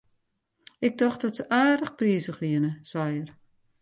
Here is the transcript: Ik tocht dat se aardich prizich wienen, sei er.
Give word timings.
Ik 0.79 0.97
tocht 0.97 1.21
dat 1.21 1.35
se 1.35 1.45
aardich 1.59 1.95
prizich 1.99 2.39
wienen, 2.43 2.73
sei 2.91 3.11
er. 3.21 3.31